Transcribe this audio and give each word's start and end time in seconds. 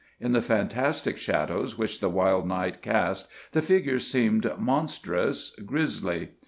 In 0.19 0.31
the 0.31 0.41
fantastic 0.41 1.19
shadows 1.19 1.77
which 1.77 1.99
the 1.99 2.09
wild 2.09 2.47
night 2.47 2.81
cast 2.81 3.27
the 3.51 3.61
figure 3.61 3.99
seemed 3.99 4.51
monstrous, 4.57 5.55
grisly. 5.63 6.29